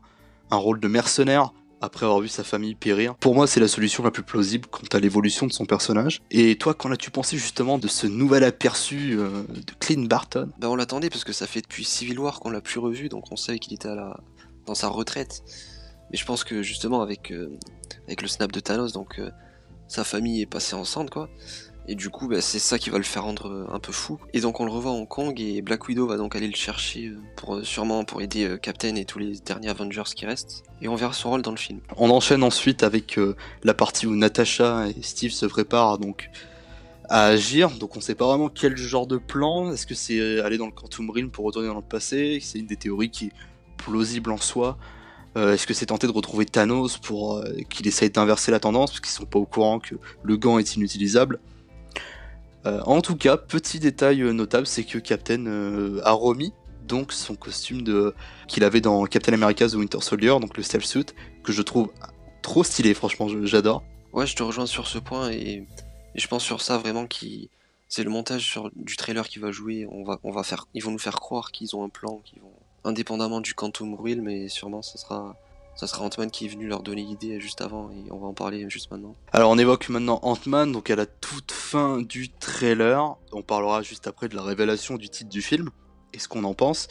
un 0.50 0.56
rôle 0.56 0.80
de 0.80 0.88
mercenaire 0.88 1.52
après 1.82 2.06
avoir 2.06 2.20
vu 2.20 2.28
sa 2.28 2.44
famille 2.44 2.74
périr. 2.74 3.16
Pour 3.16 3.34
moi, 3.34 3.46
c'est 3.46 3.60
la 3.60 3.68
solution 3.68 4.02
la 4.02 4.10
plus 4.10 4.22
plausible 4.22 4.66
quant 4.70 4.86
à 4.92 5.00
l'évolution 5.00 5.46
de 5.46 5.52
son 5.52 5.66
personnage. 5.66 6.22
Et 6.30 6.56
toi, 6.56 6.74
qu'en 6.74 6.92
as-tu 6.92 7.10
pensé 7.10 7.36
justement 7.36 7.76
de 7.76 7.88
ce 7.88 8.06
nouvel 8.06 8.44
aperçu 8.44 9.18
euh, 9.18 9.42
de 9.48 9.72
Clint 9.80 10.06
Barton? 10.06 10.48
Bah, 10.58 10.70
on 10.70 10.76
l'attendait 10.76 11.10
parce 11.10 11.24
que 11.24 11.32
ça 11.32 11.46
fait 11.46 11.60
depuis 11.60 11.84
Civil 11.84 12.18
War 12.18 12.40
qu'on 12.40 12.50
l'a 12.50 12.60
plus 12.60 12.78
revu, 12.78 13.08
donc 13.08 13.30
on 13.32 13.36
savait 13.36 13.58
qu'il 13.58 13.74
était 13.74 13.88
à 13.88 13.94
la... 13.94 14.16
dans 14.64 14.76
sa 14.76 14.88
retraite. 14.88 15.42
Mais 16.10 16.18
je 16.18 16.24
pense 16.24 16.44
que 16.44 16.62
justement 16.62 17.02
avec 17.02 17.32
euh, 17.32 17.58
avec 18.06 18.22
le 18.22 18.28
snap 18.28 18.52
de 18.52 18.60
Thanos, 18.60 18.92
donc 18.92 19.18
euh, 19.18 19.30
sa 19.88 20.04
famille 20.04 20.40
est 20.40 20.46
passée 20.46 20.74
enceinte, 20.74 21.10
quoi. 21.10 21.28
Et 21.88 21.96
du 21.96 22.10
coup, 22.10 22.28
bah, 22.28 22.40
c'est 22.40 22.60
ça 22.60 22.78
qui 22.78 22.90
va 22.90 22.98
le 22.98 23.04
faire 23.04 23.24
rendre 23.24 23.48
euh, 23.48 23.66
un 23.72 23.80
peu 23.80 23.92
fou. 23.92 24.18
Et 24.32 24.40
donc 24.40 24.60
on 24.60 24.64
le 24.64 24.70
revoit 24.70 24.92
à 24.92 24.94
Hong 24.94 25.08
Kong 25.08 25.40
et 25.40 25.62
Black 25.62 25.88
Widow 25.88 26.06
va 26.06 26.16
donc 26.16 26.36
aller 26.36 26.46
le 26.46 26.54
chercher 26.54 27.08
euh, 27.08 27.18
pour 27.36 27.56
euh, 27.56 27.64
sûrement 27.64 28.04
pour 28.04 28.22
aider 28.22 28.56
Captain 28.62 28.94
et 28.94 29.04
tous 29.04 29.18
les 29.18 29.32
derniers 29.44 29.68
Avengers 29.68 30.02
qui 30.14 30.24
restent. 30.24 30.62
Et 30.80 30.88
on 30.88 30.94
verra 30.94 31.12
son 31.12 31.30
rôle 31.30 31.42
dans 31.42 31.50
le 31.50 31.56
film. 31.56 31.80
On 31.96 32.10
enchaîne 32.10 32.42
ensuite 32.42 32.82
avec 32.82 33.18
la 33.62 33.74
partie 33.74 34.06
où 34.06 34.14
Natasha 34.14 34.88
et 34.88 35.02
Steve 35.02 35.32
se 35.32 35.46
préparent 35.46 35.98
donc 35.98 36.30
à 37.08 37.26
agir. 37.26 37.70
Donc 37.70 37.96
on 37.96 38.00
sait 38.00 38.14
pas 38.14 38.26
vraiment 38.26 38.48
quel 38.48 38.76
genre 38.76 39.06
de 39.06 39.16
plan. 39.16 39.72
Est-ce 39.72 39.86
que 39.86 39.94
c'est 39.94 40.40
aller 40.40 40.58
dans 40.58 40.66
le 40.66 40.72
Quantum 40.72 41.10
Realm 41.10 41.30
pour 41.30 41.44
retourner 41.44 41.68
dans 41.68 41.76
le 41.76 41.82
passé? 41.82 42.38
C'est 42.40 42.58
une 42.58 42.66
des 42.66 42.76
théories 42.76 43.10
qui 43.10 43.26
est 43.26 43.32
plausible 43.76 44.30
en 44.30 44.38
soi. 44.38 44.76
Est-ce 45.36 45.66
que 45.66 45.74
c'est 45.74 45.86
tenter 45.86 46.06
de 46.06 46.12
retrouver 46.12 46.46
Thanos 46.46 46.98
pour 46.98 47.42
qu'il 47.70 47.86
essaye 47.86 48.10
d'inverser 48.10 48.50
la 48.50 48.60
tendance? 48.60 48.90
Parce 48.90 49.00
qu'ils 49.00 49.10
sont 49.10 49.24
pas 49.24 49.38
au 49.38 49.46
courant 49.46 49.78
que 49.78 49.94
le 50.22 50.36
gant 50.36 50.58
est 50.58 50.74
inutilisable 50.74 51.38
euh, 52.66 52.80
En 52.84 53.00
tout 53.00 53.16
cas, 53.16 53.36
petit 53.36 53.78
détail 53.78 54.22
notable, 54.34 54.66
c'est 54.66 54.84
que 54.84 54.98
Captain 54.98 55.46
a 56.04 56.12
remis 56.12 56.52
donc 56.86 57.12
son 57.12 57.36
costume 57.36 58.12
qu'il 58.48 58.64
avait 58.64 58.80
dans 58.80 59.04
Captain 59.04 59.32
America 59.32 59.68
The 59.68 59.74
Winter 59.74 60.00
Soldier, 60.00 60.38
donc 60.40 60.56
le 60.56 60.62
stealth 60.62 60.84
suit, 60.84 61.06
que 61.42 61.52
je 61.52 61.62
trouve 61.62 61.90
trop 62.42 62.64
stylé, 62.64 62.92
franchement, 62.92 63.28
j'adore. 63.44 63.82
Ouais, 64.12 64.26
je 64.26 64.36
te 64.36 64.42
rejoins 64.42 64.66
sur 64.66 64.86
ce 64.86 64.98
point 64.98 65.30
et, 65.30 65.66
je 66.14 66.26
pense 66.26 66.44
sur 66.44 66.60
ça 66.60 66.76
vraiment 66.76 67.06
qui 67.06 67.48
c'est 67.88 68.04
le 68.04 68.10
montage 68.10 68.58
du 68.74 68.96
trailer 68.96 69.28
qui 69.28 69.38
va 69.38 69.52
jouer. 69.52 69.86
On 69.90 70.02
va, 70.02 70.42
faire, 70.42 70.66
ils 70.74 70.82
vont 70.82 70.90
nous 70.90 70.98
faire 70.98 71.16
croire 71.16 71.52
qu'ils 71.52 71.76
ont 71.76 71.84
un 71.84 71.90
plan, 71.90 72.20
qu'ils 72.24 72.40
vont 72.40 72.52
indépendamment 72.84 73.40
du 73.40 73.54
Quantum 73.54 73.94
Realm, 73.94 74.22
mais 74.22 74.48
sûrement 74.48 74.82
ça 74.82 74.98
sera 74.98 75.36
ça 75.74 75.86
sera 75.86 76.04
Ant-Man 76.04 76.30
qui 76.30 76.46
est 76.46 76.48
venu 76.48 76.66
leur 76.66 76.82
donner 76.82 77.02
l'idée 77.02 77.40
juste 77.40 77.60
avant 77.60 77.90
et 77.90 78.10
on 78.10 78.18
va 78.18 78.26
en 78.26 78.34
parler 78.34 78.68
juste 78.68 78.90
maintenant. 78.90 79.16
Alors 79.32 79.50
on 79.50 79.58
évoque 79.58 79.88
maintenant 79.88 80.20
Ant-Man, 80.22 80.72
donc 80.72 80.90
à 80.90 80.96
la 80.96 81.06
toute 81.06 81.52
fin 81.52 82.00
du 82.00 82.30
trailer, 82.30 83.16
on 83.32 83.42
parlera 83.42 83.82
juste 83.82 84.06
après 84.06 84.28
de 84.28 84.36
la 84.36 84.42
révélation 84.42 84.96
du 84.96 85.08
titre 85.08 85.30
du 85.30 85.42
film 85.42 85.70
et 86.12 86.18
ce 86.18 86.28
qu'on 86.28 86.44
en 86.44 86.54
pense. 86.54 86.88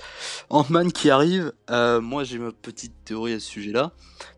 Ant-Man 0.49 0.91
qui 0.91 1.09
arrive, 1.09 1.53
euh, 1.69 2.01
moi 2.01 2.23
j'ai 2.23 2.39
ma 2.39 2.51
petite 2.51 2.93
théorie 3.05 3.33
à 3.33 3.39
ce 3.39 3.47
sujet-là. 3.47 3.91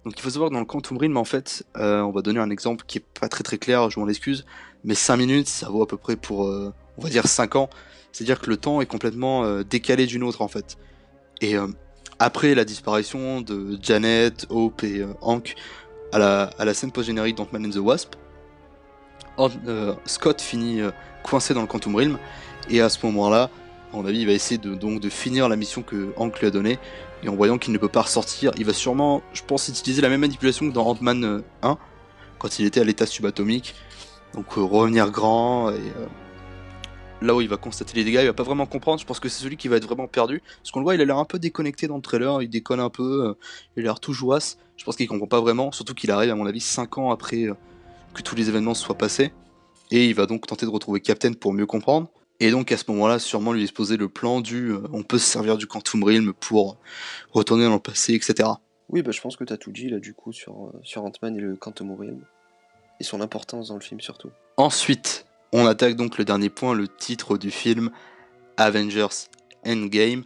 Donc 0.06 0.14
il 0.18 0.22
faut 0.22 0.30
savoir 0.30 0.50
que 0.50 0.54
dans 0.54 0.60
le 0.60 0.66
Quantum 0.66 0.98
Realm, 0.98 1.18
en 1.18 1.24
fait, 1.24 1.66
euh, 1.78 2.02
on 2.02 2.12
va 2.12 2.22
donner 2.22 2.40
un 2.40 2.50
exemple 2.50 2.86
qui 2.86 2.98
est 2.98 3.06
pas 3.20 3.30
très 3.30 3.44
très 3.44 3.58
clair, 3.58 3.90
je 3.90 4.00
m'en 4.00 4.08
excuse, 4.08 4.46
mais 4.84 4.96
5 4.96 5.18
minutes, 5.18 5.48
ça 5.48 5.70
vaut 5.70 5.84
à 5.84 5.88
peu 5.88 5.98
près 5.98 6.16
pour, 6.16 6.48
euh, 6.48 6.74
on 6.98 7.02
va 7.02 7.10
dire 7.10 7.28
5 7.28 7.56
ans. 7.56 7.70
C'est-à-dire 8.12 8.40
que 8.40 8.50
le 8.50 8.58
temps 8.58 8.82
est 8.82 8.86
complètement 8.86 9.62
décalé 9.64 10.06
d'une 10.06 10.22
autre 10.22 10.44
en 10.44 10.48
fait. 10.48 10.78
Et 11.42 11.56
après 12.24 12.56
la 12.56 12.66
disparition 12.66 13.42
de 13.42 13.78
Janet, 13.82 14.46
Hope 14.50 14.84
et 14.84 15.06
Hank 15.22 15.56
à 16.12 16.20
la, 16.20 16.44
à 16.58 16.66
la 16.66 16.74
scène 16.74 16.92
post-générique 16.92 17.36
d'Ant-Man 17.36 17.66
and 17.66 17.72
the 17.72 17.78
Wasp, 17.78 18.16
Scott 20.06 20.42
finit 20.42 20.82
coincé 21.24 21.54
dans 21.54 21.62
le 21.62 21.68
Quantum 21.68 21.96
Realm, 21.96 22.18
et 22.70 22.82
à 22.82 22.90
ce 22.90 23.06
moment-là, 23.06 23.50
à 23.94 23.98
mon 23.98 24.06
avis, 24.06 24.22
il 24.22 24.26
va 24.26 24.32
essayer 24.32 24.58
de, 24.58 24.74
donc, 24.74 25.00
de 25.00 25.10
finir 25.10 25.48
la 25.48 25.56
mission 25.56 25.84
que 25.84 26.14
Hank 26.18 26.40
lui 26.40 26.48
a 26.48 26.50
donnée. 26.50 26.80
Et 27.22 27.30
en 27.30 27.36
voyant 27.36 27.60
qu'il 27.60 27.74
ne 27.74 27.78
peut 27.78 27.90
pas 27.90 28.02
ressortir, 28.02 28.52
il 28.58 28.66
va 28.66 28.74
sûrement, 28.74 29.22
je 29.34 29.44
pense, 29.44 29.68
utiliser 29.68 30.02
la 30.02 30.10
même 30.10 30.22
manipulation 30.22 30.68
que 30.68 30.74
dans 30.74 30.88
Ant-Man 30.88 31.44
1, 31.62 31.70
euh, 31.70 31.76
quand 32.40 32.60
il 32.60 32.66
était 32.66 32.82
à 32.82 32.84
l'état 32.84 33.06
subatomique. 33.06 33.76
Donc 34.34 34.58
euh, 34.58 34.62
revenir 34.62 35.12
grand, 35.12 35.70
et 35.70 35.76
euh, 35.76 36.08
là 37.24 37.36
où 37.36 37.42
il 37.42 37.50
va 37.50 37.58
constater 37.58 37.96
les 37.96 38.04
dégâts, 38.04 38.20
il 38.22 38.28
va 38.28 38.34
pas 38.34 38.44
vraiment 38.44 38.66
comprendre. 38.66 39.00
Je 39.00 39.06
pense 39.06 39.20
que 39.20 39.30
c'est 39.30 39.44
celui 39.44 39.58
qui 39.58 39.68
va 39.68 39.78
être 39.78 39.86
vraiment 39.86 40.08
perdu. 40.08 40.42
Parce 40.58 40.72
qu'on 40.72 40.80
le 40.80 40.84
voit, 40.84 40.96
il 40.96 41.02
a 41.02 41.06
l'air 41.06 41.18
un 41.18 41.26
peu 41.26 41.40
déconnecté 41.40 41.88
dans 41.88 41.96
le 41.96 42.02
trailer, 42.02 42.42
il 42.42 42.50
déconne 42.50 42.80
un 42.80 42.90
peu, 42.90 43.36
il 43.76 43.82
a 43.82 43.84
l'air 43.84 44.00
tout 44.00 44.14
jouasse. 44.14 44.58
Je 44.78 44.84
pense 44.84 44.96
qu'il 44.96 45.08
comprend 45.08 45.28
pas 45.28 45.42
vraiment, 45.42 45.72
surtout 45.72 45.94
qu'il 45.94 46.12
arrive, 46.12 46.32
à 46.32 46.36
mon 46.36 46.46
avis, 46.46 46.60
5 46.60 46.98
ans 46.98 47.12
après 47.12 47.48
que 48.14 48.22
tous 48.22 48.36
les 48.36 48.50
événements 48.50 48.74
soient 48.74 48.98
passés. 48.98 49.32
Et 49.92 50.08
il 50.08 50.16
va 50.16 50.26
donc 50.26 50.48
tenter 50.48 50.66
de 50.66 50.72
retrouver 50.72 51.02
Captain 51.02 51.34
pour 51.34 51.54
mieux 51.54 51.66
comprendre. 51.66 52.10
Et 52.40 52.52
donc 52.52 52.72
à 52.72 52.78
ce 52.78 52.86
moment-là, 52.90 53.20
sûrement 53.20 53.54
lui 53.54 53.62
exposer 53.62 53.98
le 53.98 54.10
plan 54.10 54.42
du 54.42 54.72
euh, 54.72 54.82
on 54.92 55.04
peut 55.04 55.20
se 55.20 55.26
servir 55.26 55.58
du 55.58 55.68
Quantum 55.68 56.04
Realm 56.04 56.34
pour 56.34 56.78
retourner 57.32 57.66
dans 57.66 57.76
le 57.76 57.80
passé, 57.80 58.16
etc. 58.16 58.50
Oui, 58.90 59.02
bah, 59.02 59.12
je 59.12 59.22
pense 59.22 59.38
que 59.38 59.44
tu 59.44 59.54
as 59.54 59.58
tout 59.58 59.72
dit 59.72 59.90
là 59.90 60.00
du 60.00 60.14
coup 60.14 60.34
sur, 60.34 60.66
euh, 60.66 60.80
sur 60.84 61.04
Ant-Man 61.04 61.38
et 61.38 61.42
le 61.42 61.56
Quantum 61.56 61.92
Realm. 61.92 62.22
Et 63.00 63.04
son 63.04 63.22
importance 63.22 63.70
dans 63.70 63.76
le 63.76 63.82
film 63.82 64.02
surtout. 64.02 64.30
Ensuite, 64.58 65.23
on 65.54 65.68
attaque 65.68 65.96
donc 65.96 66.18
le 66.18 66.26
dernier 66.26 66.50
point, 66.50 66.74
le 66.74 66.88
titre 66.88 67.38
du 67.38 67.52
film 67.52 67.92
Avengers 68.58 69.28
Endgame. 69.66 70.26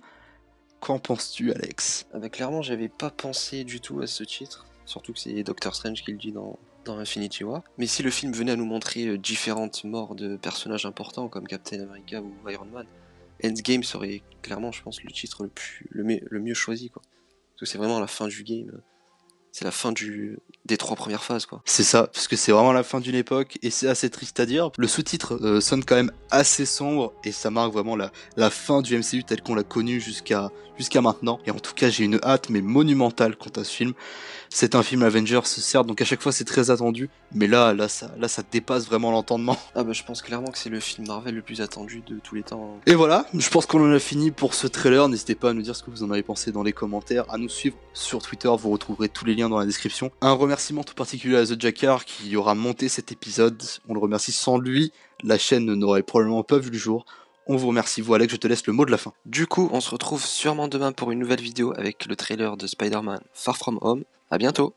Qu'en 0.79 0.99
penses-tu, 0.99 1.51
Alex? 1.51 2.07
Ah 2.13 2.19
bah, 2.19 2.29
Clairement, 2.29 2.61
j'avais 2.61 2.87
pas 2.87 3.09
pensé 3.09 3.63
du 3.63 3.81
tout 3.81 3.99
à 3.99 4.07
ce 4.07 4.23
titre. 4.23 4.65
Surtout 4.85 5.11
que 5.13 5.19
c'est 5.19 5.43
Doctor 5.43 5.75
Strange 5.75 6.01
qui 6.03 6.11
le 6.11 6.17
dit 6.17 6.31
dans, 6.31 6.57
Infinity 6.87 7.43
War. 7.43 7.63
Mais 7.77 7.85
si 7.85 8.01
le 8.01 8.09
film 8.09 8.31
venait 8.31 8.53
à 8.53 8.55
nous 8.55 8.65
montrer 8.65 9.07
euh, 9.07 9.17
différentes 9.17 9.83
morts 9.83 10.15
de 10.15 10.37
personnages 10.37 10.85
importants 10.85 11.27
comme 11.27 11.45
Captain 11.45 11.81
America 11.81 12.21
ou 12.21 12.49
Iron 12.49 12.63
Man, 12.63 12.85
Endgame 13.43 13.83
serait 13.83 14.21
clairement, 14.41 14.71
je 14.71 14.81
pense, 14.81 15.03
le 15.03 15.11
titre 15.11 15.49
le, 15.89 16.39
mieux 16.39 16.53
choisi. 16.53 16.89
Parce 16.89 17.05
que 17.59 17.65
c'est 17.65 17.77
vraiment 17.77 17.99
la 17.99 18.07
fin 18.07 18.29
du 18.29 18.45
game. 18.45 18.71
C'est 19.57 19.65
la 19.65 19.71
fin 19.71 19.91
du, 19.91 20.37
des 20.65 20.77
trois 20.77 20.95
premières 20.95 21.23
phases. 21.23 21.47
quoi. 21.47 21.63
C'est 21.65 21.83
ça, 21.83 22.05
parce 22.13 22.27
que 22.27 22.35
c'est 22.35 22.51
vraiment 22.51 22.73
la 22.73 22.83
fin 22.83 22.99
d'une 22.99 23.15
époque 23.15 23.57
et 23.63 23.71
c'est 23.71 23.87
assez 23.87 24.11
triste 24.11 24.39
à 24.39 24.45
dire. 24.45 24.69
Le 24.77 24.87
sous-titre 24.87 25.33
euh, 25.41 25.61
sonne 25.61 25.83
quand 25.83 25.95
même 25.95 26.11
assez 26.29 26.67
sombre 26.67 27.11
et 27.23 27.31
ça 27.31 27.49
marque 27.49 27.73
vraiment 27.73 27.95
la, 27.95 28.11
la 28.35 28.51
fin 28.51 28.83
du 28.83 28.95
MCU 28.95 29.23
tel 29.23 29.41
qu'on 29.41 29.55
l'a 29.55 29.63
connu 29.63 29.99
jusqu'à 29.99 30.51
jusqu'à 30.77 31.01
maintenant. 31.01 31.39
Et 31.45 31.51
en 31.51 31.59
tout 31.59 31.73
cas, 31.73 31.89
j'ai 31.89 32.03
une 32.03 32.19
hâte 32.23 32.49
mais 32.49 32.61
monumentale 32.61 33.35
quant 33.35 33.49
à 33.59 33.63
ce 33.63 33.71
film. 33.71 33.93
C'est 34.49 34.75
un 34.75 34.83
film 34.83 35.03
Avengers, 35.03 35.41
certes, 35.43 35.87
donc 35.87 36.01
à 36.01 36.05
chaque 36.05 36.21
fois 36.21 36.31
c'est 36.31 36.45
très 36.45 36.71
attendu, 36.71 37.09
mais 37.33 37.47
là, 37.47 37.73
là, 37.73 37.89
ça, 37.89 38.11
là, 38.17 38.29
ça 38.29 38.43
dépasse 38.49 38.85
vraiment 38.85 39.11
l'entendement. 39.11 39.57
Ah 39.75 39.83
bah 39.83 39.91
je 39.91 40.03
pense 40.03 40.21
clairement 40.21 40.51
que 40.51 40.57
c'est 40.57 40.69
le 40.69 40.79
film 40.79 41.05
Marvel 41.05 41.35
le 41.35 41.41
plus 41.41 41.59
attendu 41.59 42.01
de 42.07 42.19
tous 42.23 42.35
les 42.35 42.43
temps. 42.43 42.79
Et 42.85 42.95
voilà, 42.95 43.25
je 43.33 43.49
pense 43.49 43.65
qu'on 43.65 43.85
en 43.85 43.91
a 43.91 43.99
fini 43.99 44.31
pour 44.31 44.53
ce 44.53 44.67
trailer. 44.67 45.09
N'hésitez 45.09 45.35
pas 45.35 45.49
à 45.49 45.53
nous 45.53 45.63
dire 45.63 45.75
ce 45.75 45.83
que 45.83 45.91
vous 45.91 46.03
en 46.03 46.11
avez 46.11 46.23
pensé 46.23 46.53
dans 46.53 46.63
les 46.63 46.71
commentaires, 46.71 47.25
à 47.29 47.37
nous 47.37 47.49
suivre 47.49 47.75
sur 47.93 48.21
Twitter, 48.21 48.49
vous 48.57 48.69
retrouverez 48.69 49.09
tous 49.09 49.25
les 49.25 49.35
liens 49.35 49.46
dans 49.49 49.59
la 49.59 49.65
description. 49.65 50.11
Un 50.21 50.33
remerciement 50.33 50.83
tout 50.83 50.93
particulier 50.93 51.37
à 51.37 51.45
The 51.45 51.59
Jackar 51.59 52.05
qui 52.05 52.35
aura 52.35 52.55
monté 52.55 52.89
cet 52.89 53.11
épisode. 53.11 53.61
On 53.87 53.93
le 53.93 53.99
remercie 53.99 54.31
sans 54.31 54.57
lui, 54.57 54.91
la 55.23 55.37
chaîne 55.37 55.65
n'aurait 55.65 56.03
probablement 56.03 56.43
pas 56.43 56.57
vu 56.57 56.69
le 56.69 56.77
jour. 56.77 57.05
On 57.47 57.55
vous 57.55 57.67
remercie, 57.67 58.01
vous 58.01 58.13
Alex, 58.13 58.33
je 58.33 58.37
te 58.37 58.47
laisse 58.47 58.67
le 58.67 58.73
mot 58.73 58.85
de 58.85 58.91
la 58.91 58.97
fin. 58.97 59.13
Du 59.25 59.47
coup, 59.47 59.69
on 59.71 59.79
se 59.79 59.89
retrouve 59.89 60.23
sûrement 60.23 60.67
demain 60.67 60.91
pour 60.91 61.11
une 61.11 61.19
nouvelle 61.19 61.41
vidéo 61.41 61.73
avec 61.77 62.05
le 62.05 62.15
trailer 62.15 62.57
de 62.57 62.67
Spider-Man 62.67 63.21
Far 63.33 63.57
From 63.57 63.79
Home. 63.81 64.03
À 64.29 64.37
bientôt 64.37 64.73